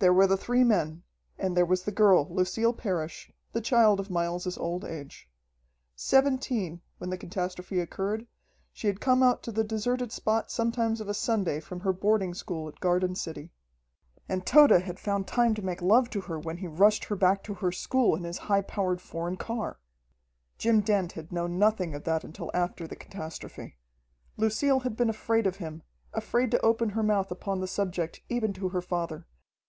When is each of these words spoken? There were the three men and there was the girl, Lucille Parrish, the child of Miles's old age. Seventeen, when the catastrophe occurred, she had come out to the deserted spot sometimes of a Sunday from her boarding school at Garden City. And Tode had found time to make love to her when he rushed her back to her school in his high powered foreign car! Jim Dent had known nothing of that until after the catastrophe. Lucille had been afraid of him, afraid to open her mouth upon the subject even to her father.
There 0.00 0.14
were 0.14 0.28
the 0.28 0.36
three 0.36 0.62
men 0.62 1.02
and 1.40 1.56
there 1.56 1.66
was 1.66 1.82
the 1.82 1.90
girl, 1.90 2.32
Lucille 2.32 2.72
Parrish, 2.72 3.32
the 3.52 3.60
child 3.60 3.98
of 3.98 4.10
Miles's 4.10 4.56
old 4.56 4.84
age. 4.84 5.28
Seventeen, 5.96 6.82
when 6.98 7.10
the 7.10 7.18
catastrophe 7.18 7.80
occurred, 7.80 8.28
she 8.72 8.86
had 8.86 9.00
come 9.00 9.24
out 9.24 9.42
to 9.42 9.50
the 9.50 9.64
deserted 9.64 10.12
spot 10.12 10.52
sometimes 10.52 11.00
of 11.00 11.08
a 11.08 11.14
Sunday 11.14 11.58
from 11.58 11.80
her 11.80 11.92
boarding 11.92 12.32
school 12.32 12.68
at 12.68 12.78
Garden 12.78 13.16
City. 13.16 13.50
And 14.28 14.46
Tode 14.46 14.70
had 14.82 15.00
found 15.00 15.26
time 15.26 15.52
to 15.56 15.62
make 15.62 15.82
love 15.82 16.10
to 16.10 16.20
her 16.20 16.38
when 16.38 16.58
he 16.58 16.68
rushed 16.68 17.06
her 17.06 17.16
back 17.16 17.42
to 17.42 17.54
her 17.54 17.72
school 17.72 18.14
in 18.14 18.22
his 18.22 18.38
high 18.46 18.62
powered 18.62 19.00
foreign 19.02 19.36
car! 19.36 19.80
Jim 20.58 20.80
Dent 20.80 21.10
had 21.14 21.32
known 21.32 21.58
nothing 21.58 21.92
of 21.96 22.04
that 22.04 22.22
until 22.22 22.52
after 22.54 22.86
the 22.86 22.94
catastrophe. 22.94 23.78
Lucille 24.36 24.78
had 24.78 24.96
been 24.96 25.10
afraid 25.10 25.44
of 25.44 25.56
him, 25.56 25.82
afraid 26.12 26.52
to 26.52 26.60
open 26.64 26.90
her 26.90 27.02
mouth 27.02 27.32
upon 27.32 27.58
the 27.60 27.66
subject 27.66 28.22
even 28.28 28.52
to 28.52 28.68
her 28.68 28.80
father. 28.80 29.26